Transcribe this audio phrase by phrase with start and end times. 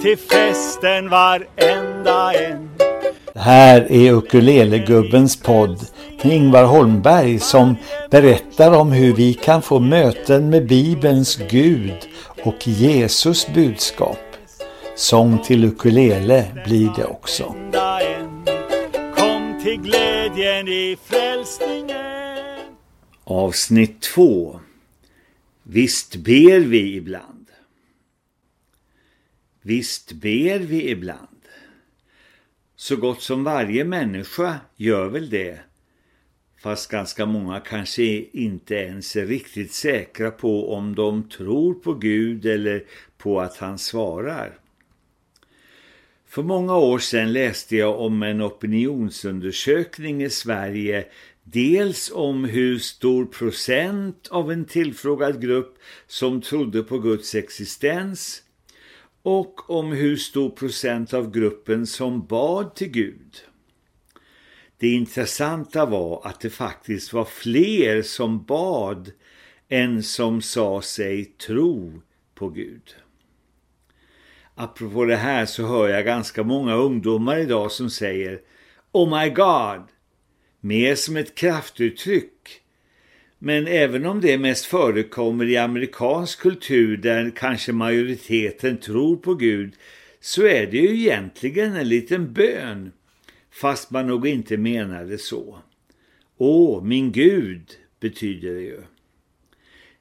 [0.00, 2.70] till festen varenda en.
[3.32, 5.86] Det här är Ukulelegubbens podd
[6.22, 7.76] med Ingvar Holmberg som
[8.10, 12.08] berättar om hur vi kan få möten med Bibelns Gud
[12.44, 14.18] och Jesus budskap.
[14.96, 17.54] Sång till ukulele blir det också.
[19.16, 21.98] Kom till glädjen i frälsningen.
[23.24, 24.60] Avsnitt 2
[25.62, 27.37] Visst ber vi ibland.
[29.62, 31.38] Visst ber vi ibland.
[32.76, 35.60] Så gott som varje människa gör väl det.
[36.62, 38.02] Fast ganska många kanske
[38.32, 42.84] inte ens är riktigt säkra på om de tror på Gud eller
[43.18, 44.58] på att han svarar.
[46.26, 51.06] För många år sedan läste jag om en opinionsundersökning i Sverige
[51.42, 58.42] dels om hur stor procent av en tillfrågad grupp som trodde på Guds existens
[59.22, 63.36] och om hur stor procent av gruppen som bad till Gud.
[64.78, 69.12] Det intressanta var att det faktiskt var fler som bad
[69.68, 72.02] än som sa sig tro
[72.34, 72.96] på Gud.
[74.54, 78.40] Apropå det här så hör jag ganska många ungdomar idag som säger
[78.92, 79.82] Oh my God!
[80.60, 82.62] Mer som ett kraftuttryck.
[83.38, 89.74] Men även om det mest förekommer i amerikansk kultur där kanske majoriteten tror på Gud
[90.20, 92.92] så är det ju egentligen en liten bön
[93.50, 95.58] fast man nog inte menar det så.
[96.36, 98.80] Åh, min Gud betyder det ju.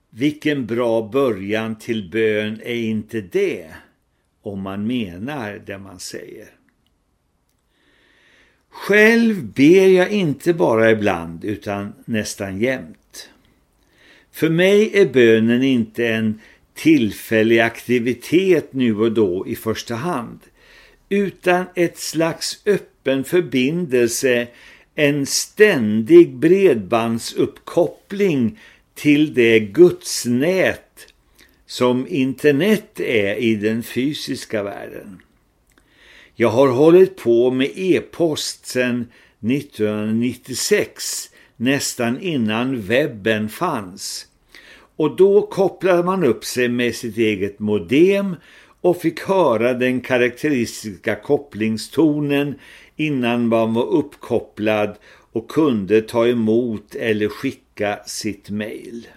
[0.09, 3.73] Vilken bra början till bön är inte det
[4.41, 6.47] om man menar det man säger.
[8.69, 13.06] Själv ber jag inte bara ibland utan nästan jämt.
[14.37, 16.41] För mig är bönen inte en
[16.73, 20.39] tillfällig aktivitet nu och då i första hand
[21.09, 24.47] utan ett slags öppen förbindelse,
[24.95, 28.59] en ständig bredbandsuppkoppling
[28.93, 31.13] till det gudsnät
[31.65, 35.21] som internet är i den fysiska världen.
[36.35, 39.07] Jag har hållit på med e-post sedan
[39.39, 44.27] 1996, nästan innan webben fanns.
[44.95, 48.35] Och då kopplade man upp sig med sitt eget modem
[48.81, 52.55] och fick höra den karaktäristiska kopplingstonen
[52.95, 54.95] innan man var uppkopplad
[55.31, 59.07] och kunde ta emot eller skicka sitt mejl.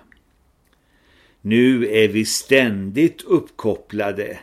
[1.41, 4.39] Nu är vi ständigt uppkopplade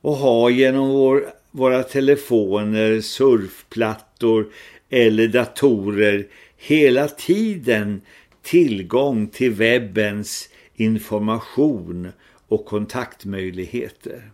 [0.00, 4.46] och har genom vår, våra telefoner, surfplattor
[4.90, 6.26] eller datorer
[6.66, 8.00] hela tiden
[8.42, 12.12] tillgång till webbens information
[12.48, 14.30] och kontaktmöjligheter.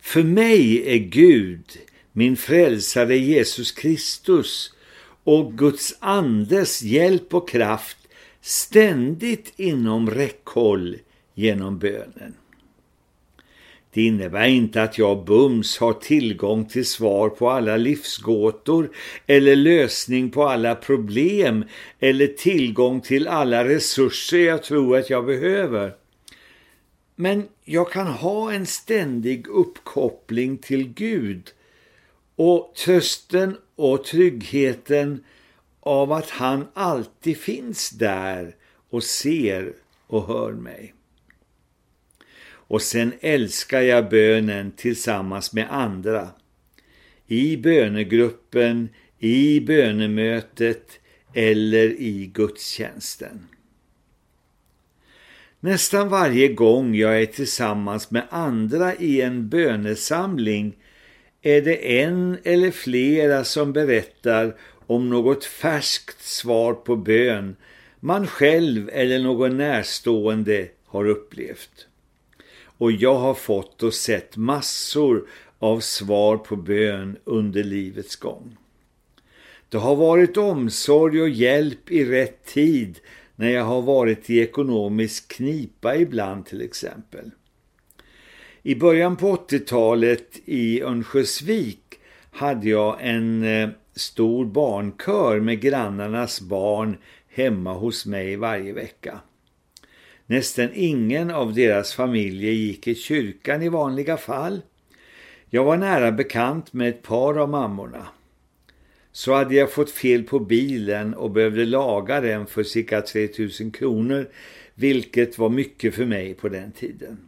[0.00, 1.64] För mig är Gud,
[2.12, 4.72] min frälsare Jesus Kristus
[5.24, 7.98] och Guds andes hjälp och kraft
[8.40, 10.96] ständigt inom räckhåll
[11.34, 12.34] genom bönen.
[13.94, 18.90] Det innebär inte att jag bums har tillgång till svar på alla livsgåtor
[19.26, 21.64] eller lösning på alla problem
[22.00, 25.94] eller tillgång till alla resurser jag tror att jag behöver.
[27.16, 31.50] Men jag kan ha en ständig uppkoppling till Gud
[32.36, 35.24] och trösten och tryggheten
[35.80, 38.54] av att han alltid finns där
[38.90, 39.72] och ser
[40.06, 40.94] och hör mig.
[42.72, 46.28] Och sen älskar jag bönen tillsammans med andra.
[47.26, 48.88] I bönegruppen,
[49.18, 51.00] i bönemötet
[51.34, 53.46] eller i gudstjänsten.
[55.60, 60.76] Nästan varje gång jag är tillsammans med andra i en bönesamling
[61.42, 64.56] är det en eller flera som berättar
[64.86, 67.56] om något färskt svar på bön
[68.00, 71.88] man själv eller någon närstående har upplevt.
[72.82, 78.56] Och jag har fått och sett massor av svar på bön under livets gång.
[79.68, 82.98] Det har varit omsorg och hjälp i rätt tid
[83.36, 87.30] när jag har varit i ekonomisk knipa ibland till exempel.
[88.62, 92.00] I början på 80-talet i Örnsköldsvik
[92.30, 96.96] hade jag en eh, stor barnkör med grannarnas barn
[97.28, 99.20] hemma hos mig varje vecka.
[100.32, 104.62] Nästan ingen av deras familjer gick i kyrkan i vanliga fall.
[105.50, 108.06] Jag var nära bekant med ett par av mammorna.
[109.12, 114.28] Så hade jag fått fel på bilen och behövde laga den för cirka 3000 kronor,
[114.74, 117.18] vilket var mycket för mig på den tiden.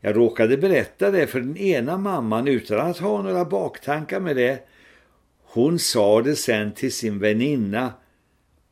[0.00, 4.68] Jag råkade berätta det för den ena mamman utan att ha några baktankar med det.
[5.42, 7.92] Hon sa det sen till sin väninna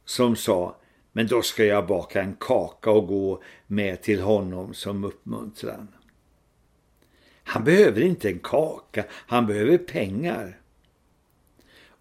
[0.05, 0.78] som sa
[1.19, 5.89] men då ska jag baka en kaka och gå med till honom som uppmuntran.
[7.43, 10.61] Han behöver inte en kaka, han behöver pengar.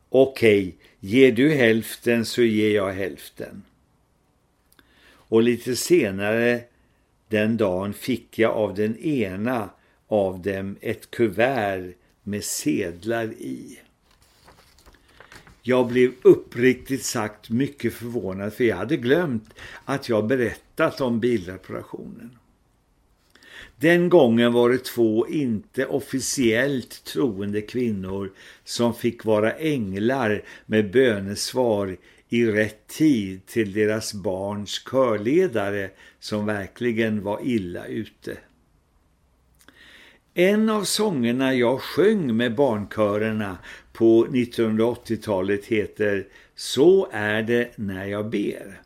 [0.09, 3.63] Okej, ger du hälften så ger jag hälften.
[5.09, 6.61] Och lite senare
[7.27, 9.69] den dagen fick jag av den ena
[10.07, 11.93] av dem ett kuvert
[12.23, 13.79] med sedlar i.
[15.67, 19.53] Jag blev uppriktigt sagt mycket förvånad för jag hade glömt
[19.85, 22.37] att jag berättat om bilreparationen.
[23.75, 28.31] Den gången var det två inte officiellt troende kvinnor
[28.63, 31.97] som fick vara änglar med bönesvar
[32.29, 35.89] i rätt tid till deras barns körledare
[36.19, 38.37] som verkligen var illa ute.
[40.33, 43.57] En av sångerna jag sjöng med barnkörerna
[43.97, 48.81] på 1980-talet heter Så är det när jag ber.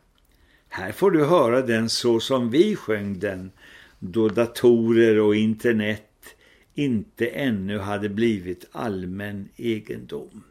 [0.68, 3.50] Här får du höra den så som vi sjöng den
[3.98, 6.36] då datorer och internet
[6.74, 10.42] inte ännu hade blivit allmän egendom.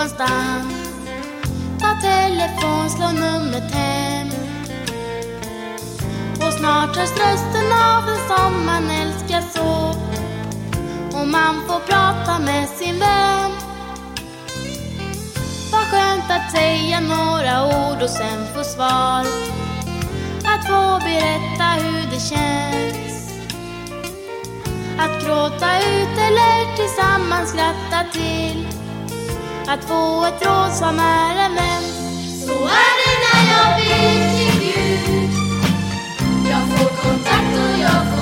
[0.00, 0.74] Någonstans.
[1.80, 4.28] Ta telefon, slå numret hem.
[6.34, 9.94] Och snart hörs rösten av den som man älskar så.
[11.18, 13.50] Och man får prata med sin vän.
[15.72, 19.26] Vad skönt att säga några ord och sen få svar.
[20.44, 23.30] Att få berätta hur det känns.
[24.98, 28.79] Att gråta ut eller tillsammans skratta till.
[29.66, 31.82] Att få ett råd som är en vän.
[32.46, 35.30] Så är det när jag ber till Gud.
[36.50, 38.19] Jag får kontakt och jag får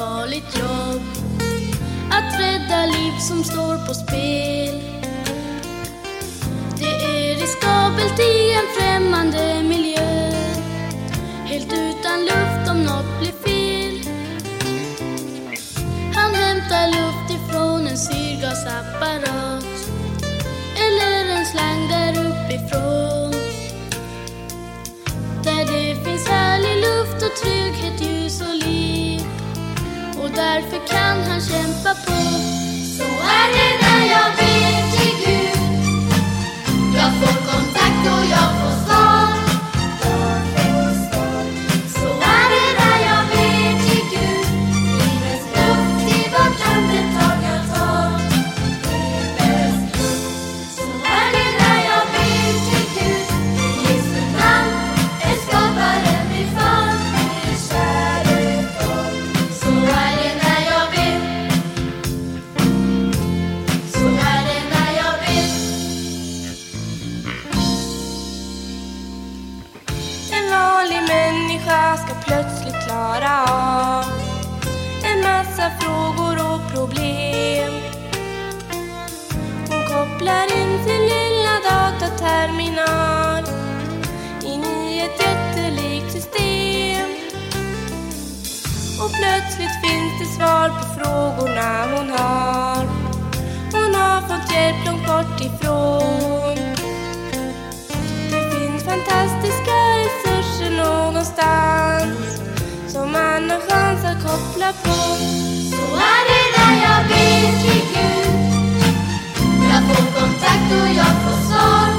[0.00, 1.02] farligt jobb.
[2.10, 4.82] Att rädda liv som står på spel.
[6.78, 10.32] Det är riskabelt i en främmande miljö.
[11.44, 13.94] Helt utan luft om något blir fel.
[16.14, 19.76] Han hämtar luft ifrån en syrgasapparat.
[20.84, 23.32] Eller en slang där uppifrån.
[25.44, 27.69] Där det finns härlig luft och trygghet,
[30.54, 32.20] därför kan han kämpa på?
[32.96, 33.79] Så är det
[90.40, 92.84] svar på frågorna hon har.
[93.72, 96.56] Hon har fått hjälp långt bort ifrån.
[98.30, 102.40] Det finns fantastiska resurser någonstans
[102.88, 104.96] som man har chans att koppla på.
[105.72, 108.30] Så är det när jag ber till Gud
[109.72, 111.89] Jag får kontakt och jag får svar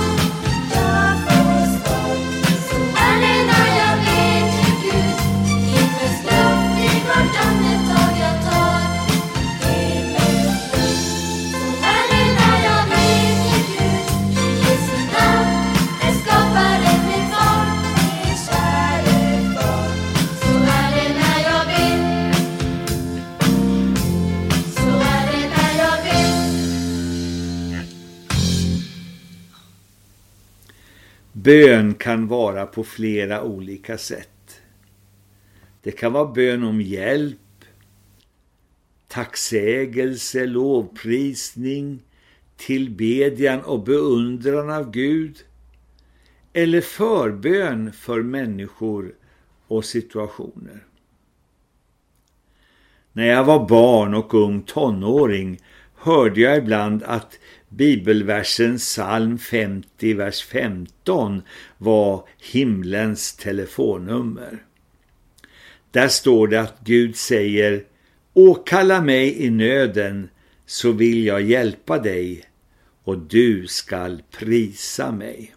[31.52, 34.62] Bön kan vara på flera olika sätt.
[35.82, 37.66] Det kan vara bön om hjälp,
[39.08, 42.04] tacksägelse, lovprisning,
[42.58, 45.38] tillbedjan och beundran av Gud
[46.54, 49.16] eller förbön för människor
[49.68, 50.86] och situationer.
[53.12, 55.60] När jag var barn och ung tonåring
[55.96, 57.40] hörde jag ibland att
[57.72, 61.42] bibelversen psalm 50 vers 15
[61.78, 64.64] var himlens telefonnummer.
[65.92, 67.84] Där står det att Gud säger
[68.34, 70.30] Åkalla mig i nöden
[70.66, 72.44] så vill jag hjälpa dig
[73.04, 75.56] och du skall prisa mig.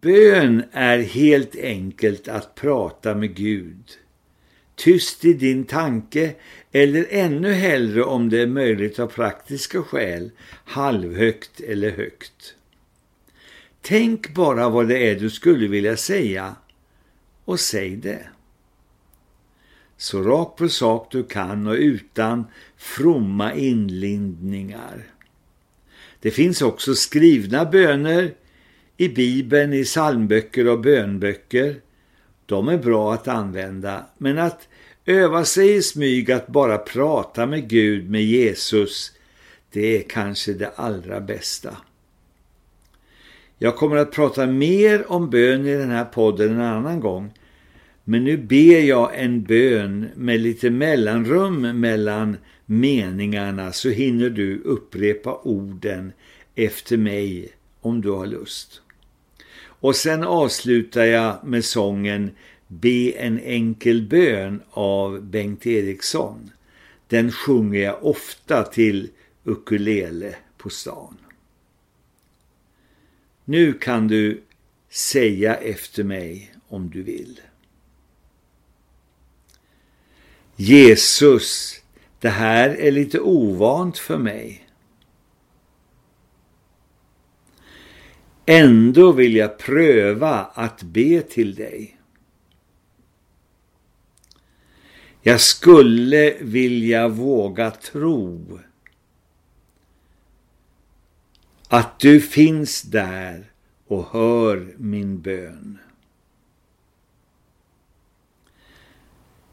[0.00, 3.84] Bön är helt enkelt att prata med Gud.
[4.74, 6.34] Tyst i din tanke
[6.76, 10.30] eller ännu hellre om det är möjligt av praktiska skäl,
[10.64, 12.54] halvhögt eller högt.
[13.80, 16.56] Tänk bara vad det är du skulle vilja säga
[17.44, 18.26] och säg det.
[19.96, 22.44] Så rakt på sak du kan och utan
[22.76, 25.06] fromma inlindningar.
[26.20, 28.34] Det finns också skrivna böner
[28.96, 31.80] i Bibeln, i psalmböcker och bönböcker.
[32.46, 34.68] De är bra att använda, men att
[35.06, 39.12] öva sig i smyg att bara prata med Gud, med Jesus,
[39.72, 41.76] det är kanske det allra bästa.
[43.58, 47.32] Jag kommer att prata mer om bön i den här podden en annan gång.
[48.04, 52.36] Men nu ber jag en bön med lite mellanrum mellan
[52.66, 56.12] meningarna så hinner du upprepa orden
[56.54, 57.48] efter mig
[57.80, 58.80] om du har lust.
[59.64, 62.30] Och sen avslutar jag med sången
[62.68, 66.50] Be en enkel bön av Bengt Eriksson.
[67.08, 69.10] Den sjunger jag ofta till
[69.44, 71.16] ukulele på stan.
[73.44, 74.42] Nu kan du
[74.90, 77.40] säga efter mig om du vill.
[80.56, 81.80] Jesus,
[82.20, 84.68] det här är lite ovant för mig.
[88.46, 91.95] Ändå vill jag pröva att be till dig.
[95.26, 98.58] Jag skulle vilja våga tro
[101.68, 103.52] att du finns där
[103.86, 105.78] och hör min bön.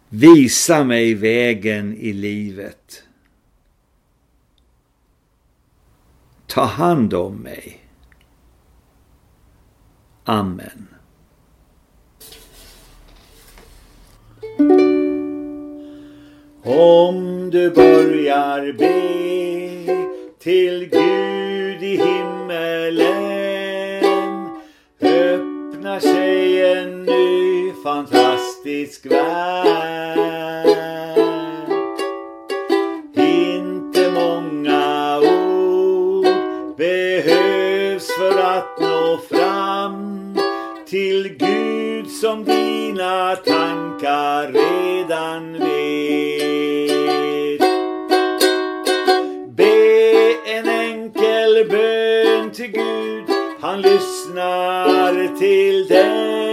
[0.09, 3.03] Visa mig vägen i livet.
[6.47, 7.87] Ta hand om mig.
[10.23, 10.87] Amen.
[16.65, 20.07] Om du börjar be
[20.39, 23.33] till Gud i himmelen
[25.01, 30.67] öppnar sig en ny fantastisk värld.
[33.15, 36.27] Inte många ord
[36.77, 40.37] behövs för att nå fram
[40.89, 45.62] till Gud som dina tankar redan
[50.45, 53.23] en enkel bön till Gud,
[53.61, 56.52] han lyssnar till dig.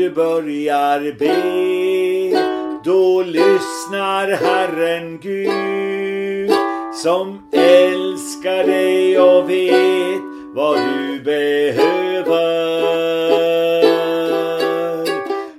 [0.00, 2.40] Du börjar be,
[2.84, 6.50] då lyssnar Herren Gud
[6.94, 10.22] som älskar dig och vet
[10.54, 12.60] vad du behöver.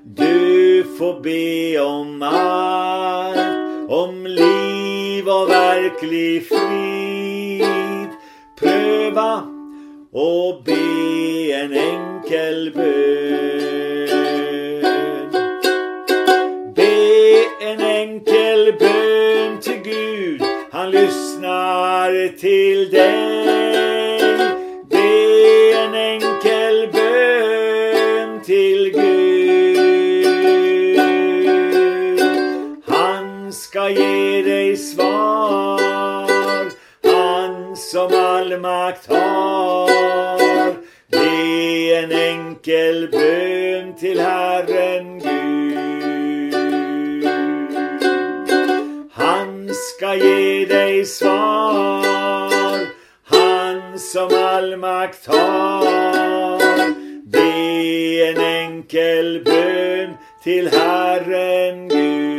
[0.04, 3.38] Du får be om allt,
[3.92, 8.10] om liv och verklig frid.
[8.60, 9.42] Pröva
[10.12, 13.61] och be en enkel bön.
[20.92, 24.20] Gud, lyssnar till dig.
[24.90, 30.22] Be en enkel bön till Gud.
[32.88, 35.82] Han ska ge dig svar,
[37.04, 39.90] han som all makt har.
[41.12, 45.71] Be en enkel bön till Herren Gud.
[50.12, 52.80] Ska ge dig svar.
[53.24, 56.62] Han som all makt har.
[57.32, 60.14] Be en enkel bön
[60.44, 62.31] till Herren Gud.